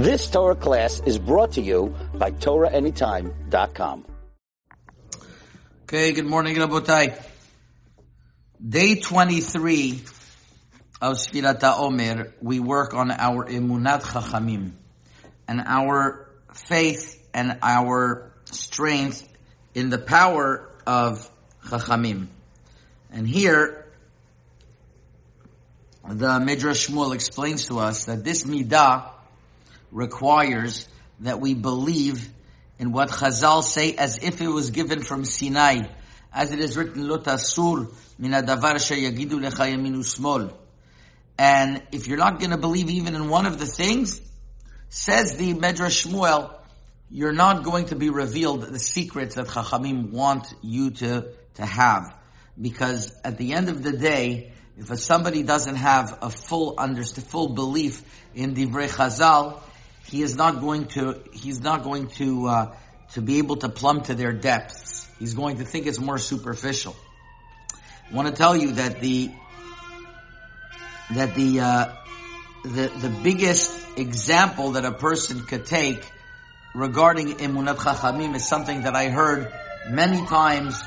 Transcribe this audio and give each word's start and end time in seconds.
This 0.00 0.30
Torah 0.30 0.56
class 0.56 0.98
is 1.04 1.18
brought 1.18 1.52
to 1.52 1.60
you 1.60 1.94
by 2.14 2.30
TorahAnytime.com. 2.30 4.06
Okay, 5.82 6.12
good 6.12 6.24
morning, 6.24 6.56
Rabotai. 6.56 7.22
Day 8.66 8.94
23 8.94 10.00
of 11.02 11.18
Sfirat 11.18 11.62
Omer, 11.62 12.32
we 12.40 12.60
work 12.60 12.94
on 12.94 13.10
our 13.10 13.44
Emunat 13.44 14.00
Chachamim 14.00 14.70
and 15.46 15.60
our 15.66 16.30
faith 16.54 17.22
and 17.34 17.58
our 17.60 18.32
strength 18.46 19.28
in 19.74 19.90
the 19.90 19.98
power 19.98 20.66
of 20.86 21.30
Chachamim. 21.66 22.28
And 23.12 23.28
here, 23.28 23.84
the 26.08 26.40
Midrash 26.40 26.88
Shmuel 26.88 27.14
explains 27.14 27.66
to 27.66 27.80
us 27.80 28.06
that 28.06 28.24
this 28.24 28.44
midah 28.44 29.19
requires 29.90 30.88
that 31.20 31.40
we 31.40 31.54
believe 31.54 32.28
in 32.78 32.92
what 32.92 33.10
Chazal 33.10 33.62
say 33.62 33.94
as 33.94 34.18
if 34.18 34.40
it 34.40 34.48
was 34.48 34.70
given 34.70 35.02
from 35.02 35.24
Sinai, 35.24 35.82
as 36.32 36.52
it 36.52 36.60
is 36.60 36.76
written, 36.76 37.06
"Lo 37.08 37.18
tasur 37.18 37.92
min 38.18 38.32
sheyagidu 38.32 39.32
lecha 39.32 39.70
yamin 39.70 39.96
usmol." 39.96 40.52
And 41.38 41.82
if 41.92 42.06
you're 42.06 42.18
not 42.18 42.38
going 42.38 42.50
to 42.50 42.58
believe 42.58 42.90
even 42.90 43.14
in 43.14 43.28
one 43.28 43.46
of 43.46 43.58
the 43.58 43.66
things, 43.66 44.20
says 44.90 45.36
the 45.36 45.54
Midrash 45.54 46.06
Shmuel, 46.06 46.54
you're 47.10 47.32
not 47.32 47.64
going 47.64 47.86
to 47.86 47.96
be 47.96 48.10
revealed 48.10 48.62
the 48.62 48.78
secrets 48.78 49.36
that 49.36 49.46
Chachamim 49.46 50.10
want 50.10 50.52
you 50.62 50.90
to, 50.90 51.28
to 51.54 51.66
have. 51.66 52.14
Because 52.60 53.12
at 53.24 53.38
the 53.38 53.54
end 53.54 53.68
of 53.68 53.82
the 53.82 53.92
day, 53.92 54.52
if 54.76 54.96
somebody 54.98 55.42
doesn't 55.42 55.76
have 55.76 56.18
a 56.22 56.30
full 56.30 56.74
understand, 56.78 57.26
full 57.26 57.54
belief 57.54 58.02
in 58.34 58.54
Divrei 58.54 58.88
Chazal, 58.88 59.60
he 60.10 60.22
is 60.22 60.34
not 60.34 60.60
going 60.60 60.86
to, 60.86 61.20
he's 61.32 61.60
not 61.60 61.84
going 61.84 62.08
to, 62.08 62.46
uh, 62.48 62.74
to 63.12 63.22
be 63.22 63.38
able 63.38 63.56
to 63.56 63.68
plumb 63.68 64.02
to 64.02 64.14
their 64.14 64.32
depths. 64.32 65.08
He's 65.20 65.34
going 65.34 65.58
to 65.58 65.64
think 65.64 65.86
it's 65.86 66.00
more 66.00 66.18
superficial. 66.18 66.96
I 68.10 68.14
want 68.14 68.26
to 68.26 68.34
tell 68.34 68.56
you 68.56 68.72
that 68.72 69.00
the, 69.00 69.30
that 71.14 71.36
the, 71.36 71.60
uh, 71.60 71.94
the, 72.64 72.88
the 72.88 73.20
biggest 73.22 73.70
example 73.96 74.72
that 74.72 74.84
a 74.84 74.92
person 74.92 75.46
could 75.46 75.66
take 75.66 76.04
regarding 76.74 77.28
Emunat 77.34 77.76
Chachamim 77.76 78.34
is 78.34 78.48
something 78.48 78.82
that 78.82 78.96
I 78.96 79.10
heard 79.10 79.52
many 79.88 80.26
times 80.26 80.82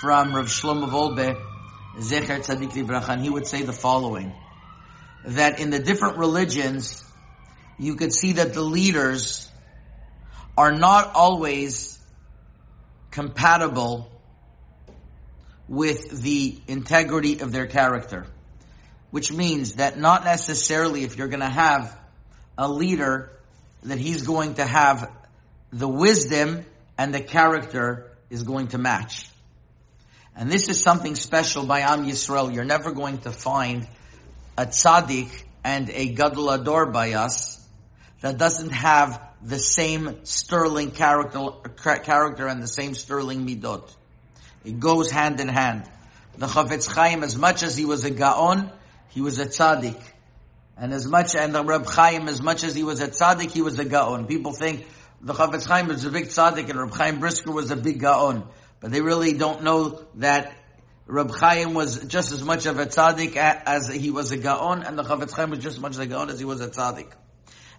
from 0.00 0.34
Rav 0.34 0.46
Shlomo 0.46 0.88
Wolbe, 0.88 1.38
Zecher 1.98 2.40
Tzadik 2.40 2.72
Libracha, 2.72 3.10
and 3.10 3.22
he 3.22 3.28
would 3.28 3.46
say 3.46 3.62
the 3.62 3.74
following, 3.74 4.32
that 5.26 5.60
in 5.60 5.68
the 5.68 5.78
different 5.78 6.16
religions, 6.16 7.04
you 7.78 7.96
could 7.96 8.12
see 8.12 8.32
that 8.32 8.54
the 8.54 8.62
leaders 8.62 9.50
are 10.56 10.72
not 10.72 11.14
always 11.14 11.98
compatible 13.10 14.10
with 15.68 16.22
the 16.22 16.56
integrity 16.68 17.40
of 17.40 17.52
their 17.52 17.66
character. 17.66 18.26
Which 19.10 19.32
means 19.32 19.74
that 19.74 19.98
not 19.98 20.24
necessarily 20.24 21.04
if 21.04 21.16
you're 21.16 21.28
going 21.28 21.40
to 21.40 21.46
have 21.46 21.96
a 22.58 22.68
leader 22.68 23.30
that 23.84 23.98
he's 23.98 24.22
going 24.22 24.54
to 24.54 24.64
have 24.64 25.10
the 25.72 25.88
wisdom 25.88 26.64
and 26.98 27.14
the 27.14 27.20
character 27.20 28.10
is 28.30 28.42
going 28.42 28.68
to 28.68 28.78
match. 28.78 29.28
And 30.36 30.50
this 30.50 30.68
is 30.68 30.80
something 30.80 31.14
special 31.14 31.64
by 31.64 31.80
Am 31.80 32.06
Yisrael. 32.06 32.52
You're 32.52 32.64
never 32.64 32.92
going 32.92 33.18
to 33.18 33.30
find 33.30 33.86
a 34.58 34.66
tzaddik 34.66 35.30
and 35.62 35.90
a 35.90 36.08
gadol 36.08 36.46
hador 36.46 36.92
by 36.92 37.12
us 37.12 37.63
that 38.24 38.38
doesn't 38.38 38.70
have 38.70 39.20
the 39.42 39.58
same 39.58 40.24
sterling 40.24 40.92
character, 40.92 41.48
character 42.04 42.46
and 42.46 42.62
the 42.62 42.66
same 42.66 42.94
sterling 42.94 43.46
midot. 43.46 43.86
It 44.64 44.80
goes 44.80 45.10
hand 45.10 45.40
in 45.40 45.48
hand. 45.48 45.84
The 46.38 46.46
Chafetz 46.46 46.90
Chaim, 46.90 47.22
as 47.22 47.36
much 47.36 47.62
as 47.62 47.76
he 47.76 47.84
was 47.84 48.06
a 48.06 48.10
gaon, 48.10 48.72
he 49.10 49.20
was 49.20 49.38
a 49.40 49.44
tzaddik. 49.44 50.00
And 50.78 50.94
as 50.94 51.06
much, 51.06 51.34
and 51.36 51.54
the 51.54 51.62
Reb 51.62 51.84
Chaim, 51.84 52.26
as 52.28 52.40
much 52.40 52.64
as 52.64 52.74
he 52.74 52.82
was 52.82 53.00
a 53.00 53.08
tzaddik, 53.08 53.50
he 53.50 53.60
was 53.60 53.78
a 53.78 53.84
gaon. 53.84 54.26
People 54.26 54.52
think 54.52 54.86
the 55.20 55.34
Chafetz 55.34 55.66
Chaim 55.66 55.88
was 55.88 56.06
a 56.06 56.10
big 56.10 56.28
tzaddik 56.28 56.70
and 56.70 56.80
Reb 56.80 56.94
Chaim 56.94 57.20
Brisker 57.20 57.52
was 57.52 57.70
a 57.70 57.76
big 57.76 58.00
gaon. 58.00 58.48
But 58.80 58.90
they 58.90 59.02
really 59.02 59.34
don't 59.34 59.64
know 59.64 60.02
that 60.14 60.50
Reb 61.06 61.30
Chaim 61.30 61.74
was 61.74 62.02
just 62.06 62.32
as 62.32 62.42
much 62.42 62.64
of 62.64 62.78
a 62.78 62.86
tzaddik 62.86 63.36
as 63.36 63.92
he 63.92 64.10
was 64.10 64.32
a 64.32 64.38
gaon, 64.38 64.82
and 64.82 64.98
the 64.98 65.02
Chafetz 65.02 65.32
Chaim 65.32 65.50
was 65.50 65.58
just 65.58 65.76
as 65.76 65.82
much 65.82 65.98
a 65.98 66.06
gaon 66.06 66.30
as 66.30 66.38
he 66.38 66.46
was 66.46 66.62
a 66.62 66.68
tzaddik. 66.70 67.12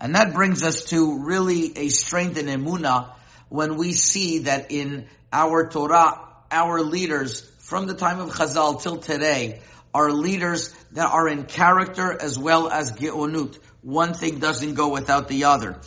And 0.00 0.14
that 0.14 0.32
brings 0.32 0.62
us 0.62 0.86
to 0.86 1.18
really 1.18 1.76
a 1.76 1.88
strength 1.90 2.38
in 2.38 2.46
emuna 2.46 3.10
when 3.48 3.76
we 3.76 3.92
see 3.92 4.40
that 4.40 4.70
in 4.70 5.06
our 5.32 5.68
Torah, 5.68 6.26
our 6.50 6.80
leaders 6.80 7.42
from 7.58 7.86
the 7.86 7.94
time 7.94 8.18
of 8.18 8.30
Chazal 8.30 8.82
till 8.82 8.96
today 8.96 9.60
are 9.92 10.10
leaders 10.10 10.74
that 10.92 11.10
are 11.10 11.28
in 11.28 11.44
character 11.44 12.16
as 12.20 12.38
well 12.38 12.70
as 12.70 12.92
geonut. 12.92 13.58
One 13.82 14.14
thing 14.14 14.38
doesn't 14.38 14.74
go 14.74 14.88
without 14.88 15.28
the 15.28 15.44
other. 15.44 15.78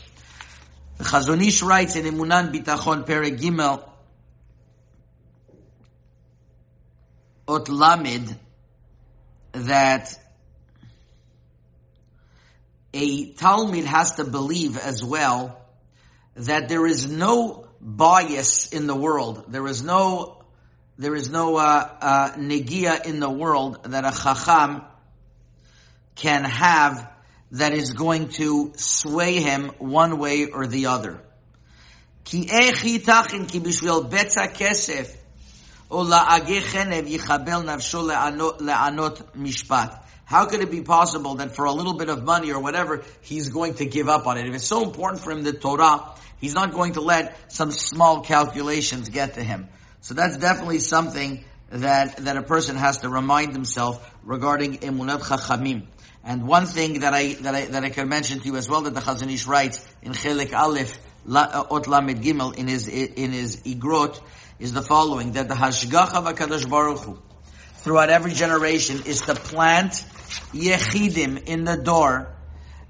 The 0.98 1.04
Chazon 1.06 1.46
Ish 1.46 1.64
writes 1.64 1.96
in 1.96 2.06
Emunah 2.06 2.52
U'Bitachon 2.52 3.06
Perek 3.06 3.40
Gimel 3.40 3.84
Ot 7.48 8.38
that 9.54 10.20
a 12.94 13.34
talmid 13.34 13.86
has 13.86 14.14
to 14.14 14.24
believe 14.24 14.78
as 14.78 15.04
well 15.04 15.60
that 16.36 16.70
there 16.70 16.86
is 16.86 17.10
no 17.10 17.68
bias 17.82 18.72
in 18.72 18.88
the 18.88 18.96
world. 18.96 19.46
There 19.48 19.68
is 19.68 19.84
no, 19.84 20.44
there 20.98 21.16
is 21.16 21.30
no 21.30 21.58
uh, 21.58 21.90
uh, 22.02 22.32
negia 22.38 23.06
in 23.06 23.20
the 23.20 23.30
world 23.30 23.84
that 23.86 24.06
a 24.06 24.12
chacham 24.12 24.84
can 26.16 26.44
have 26.44 27.12
that 27.52 27.74
is 27.74 27.94
going 27.94 28.30
to 28.30 28.74
sway 28.76 29.40
him 29.40 29.72
one 29.78 30.18
way 30.18 30.48
or 30.48 30.68
the 30.68 30.88
other. 30.88 31.22
Ki 32.24 32.46
echi 32.46 33.00
tachin 33.00 33.50
ki 33.50 33.60
bishvil 33.60 34.10
betza 34.10 34.52
kesef 34.52 35.16
how 40.26 40.46
could 40.46 40.62
it 40.62 40.72
be 40.72 40.82
possible 40.82 41.36
that 41.36 41.56
for 41.56 41.66
a 41.66 41.72
little 41.72 41.94
bit 41.94 42.10
of 42.10 42.24
money 42.24 42.52
or 42.52 42.60
whatever, 42.60 43.04
he's 43.22 43.50
going 43.50 43.76
to 43.76 43.86
give 43.86 44.10
up 44.10 44.26
on 44.26 44.38
it? 44.38 44.48
If 44.48 44.56
it's 44.56 44.68
so 44.68 44.84
important 44.84 45.22
for 45.22 45.32
him, 45.32 45.44
the 45.44 45.54
Torah, 45.54 46.16
he's 46.40 46.56
not 46.56 46.74
going 46.74 46.94
to 46.94 47.02
let 47.02 47.52
some 47.52 47.72
small 47.72 48.22
calculations 48.22 49.10
get 49.10 49.36
to 49.36 49.44
him. 49.44 49.68
So 50.02 50.14
that's 50.14 50.38
definitely 50.38 50.80
something 50.80 51.46
that, 51.70 52.18
that 52.18 52.38
a 52.38 52.44
person 52.44 52.76
has 52.76 53.00
to 53.00 53.10
remind 53.10 53.54
himself 53.54 54.16
regarding 54.24 54.80
emunat 54.80 55.22
chachamim. 55.22 55.88
And 56.24 56.48
one 56.48 56.66
thing 56.66 57.02
that 57.02 57.14
I, 57.14 57.34
that 57.34 57.54
I, 57.54 57.66
that 57.66 57.84
I 57.84 57.90
can 57.90 58.08
mention 58.08 58.40
to 58.40 58.46
you 58.46 58.56
as 58.56 58.70
well 58.70 58.82
that 58.82 58.94
the 58.94 59.02
Chazon 59.02 59.32
Ish 59.32 59.46
writes 59.46 59.86
in 60.02 60.14
Chelik 60.14 60.54
Aleph, 60.54 60.98
Ot 61.28 61.88
Lamed 61.88 62.24
Gimel, 62.24 62.56
in 62.56 62.68
his, 62.68 62.88
in 62.88 63.32
his 63.32 63.58
Igrot, 63.64 64.22
is 64.60 64.74
the 64.74 64.82
following, 64.82 65.34
that 65.34 65.48
the 65.48 65.56
Hashgacha 65.56 66.24
v'Kadosh 66.24 66.70
Baruch 66.70 67.00
Hu, 67.00 67.20
throughout 67.78 68.10
every 68.10 68.34
generation, 68.34 69.02
is 69.06 69.22
to 69.22 69.36
plant 69.36 69.92
Yechidim 70.54 71.44
in 71.46 71.64
the 71.64 71.78
dor, 71.78 72.34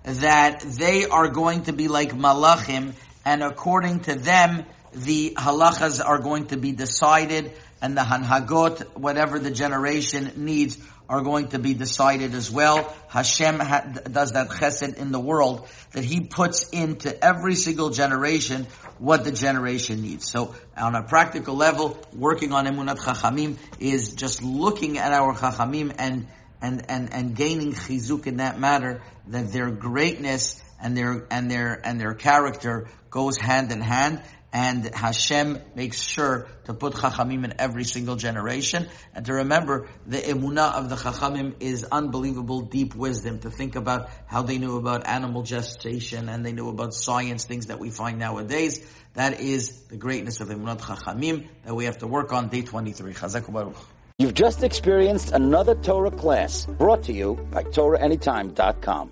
that 0.03 0.61
they 0.61 1.05
are 1.05 1.29
going 1.29 1.63
to 1.63 1.73
be 1.73 1.87
like 1.87 2.11
Malachim, 2.11 2.93
and 3.25 3.43
according 3.43 4.01
to 4.01 4.15
them, 4.15 4.65
the 4.93 5.33
halachas 5.37 6.05
are 6.05 6.19
going 6.19 6.47
to 6.47 6.57
be 6.57 6.71
decided 6.71 7.51
and 7.81 7.97
the 7.97 8.01
hanhagot, 8.01 8.95
whatever 8.95 9.39
the 9.39 9.51
generation 9.51 10.31
needs, 10.37 10.77
are 11.09 11.21
going 11.21 11.49
to 11.49 11.59
be 11.59 11.73
decided 11.73 12.33
as 12.33 12.49
well. 12.49 12.93
Hashem 13.09 13.59
ha- 13.59 13.85
does 14.09 14.31
that 14.31 14.49
chesed 14.49 14.95
in 14.95 15.11
the 15.11 15.19
world 15.19 15.67
that 15.91 16.03
He 16.03 16.21
puts 16.21 16.69
into 16.69 17.23
every 17.23 17.55
single 17.55 17.89
generation 17.89 18.67
what 18.97 19.23
the 19.23 19.31
generation 19.31 20.01
needs. 20.01 20.29
So 20.29 20.55
on 20.77 20.95
a 20.95 21.03
practical 21.03 21.55
level, 21.55 21.97
working 22.13 22.53
on 22.53 22.65
emunat 22.65 22.97
chachamim 22.97 23.57
is 23.79 24.13
just 24.13 24.43
looking 24.43 24.97
at 24.97 25.11
our 25.11 25.33
chachamim 25.35 25.93
and 25.97 26.27
and 26.61 26.89
and 26.89 27.13
and 27.13 27.35
gaining 27.35 27.73
chizuk 27.73 28.25
in 28.25 28.37
that 28.37 28.59
matter 28.59 29.01
that 29.27 29.51
their 29.51 29.69
greatness 29.69 30.61
and 30.81 30.95
their 30.95 31.27
and 31.29 31.51
their 31.51 31.79
and 31.83 31.99
their 31.99 32.13
character 32.13 32.87
goes 33.09 33.37
hand 33.37 33.71
in 33.71 33.81
hand 33.81 34.21
and 34.53 34.93
Hashem 34.93 35.59
makes 35.73 35.99
sure 35.99 36.47
to 36.65 36.75
put 36.75 36.93
Chachamim 36.93 37.43
in 37.43 37.55
every 37.57 37.83
single 37.83 38.15
generation, 38.15 38.87
and 39.15 39.25
to 39.25 39.33
remember 39.33 39.89
the 40.05 40.19
emunah 40.19 40.75
of 40.75 40.89
the 40.89 40.95
Chachamim 40.95 41.55
is 41.59 41.83
unbelievable 41.83 42.61
deep 42.61 42.93
wisdom, 42.93 43.39
to 43.39 43.49
think 43.49 43.75
about 43.75 44.09
how 44.27 44.43
they 44.43 44.59
knew 44.59 44.77
about 44.77 45.07
animal 45.07 45.41
gestation, 45.41 46.29
and 46.29 46.45
they 46.45 46.53
knew 46.53 46.69
about 46.69 46.93
science, 46.93 47.45
things 47.45 47.65
that 47.65 47.79
we 47.79 47.89
find 47.89 48.19
nowadays. 48.19 48.85
That 49.15 49.41
is 49.41 49.81
the 49.85 49.97
greatness 49.97 50.39
of 50.39 50.49
emunat 50.49 50.81
Chachamim 50.81 51.47
that 51.65 51.73
we 51.73 51.85
have 51.85 51.97
to 51.99 52.07
work 52.07 52.31
on, 52.31 52.49
day 52.49 52.61
23. 52.61 53.13
Chazak 53.13 53.51
Baruch. 53.51 53.75
You've 54.19 54.35
just 54.35 54.63
experienced 54.63 55.31
another 55.31 55.73
Torah 55.73 56.11
class 56.11 56.67
brought 56.67 57.03
to 57.03 57.13
you 57.13 57.35
by 57.51 57.63
TorahAnytime.com. 57.63 59.11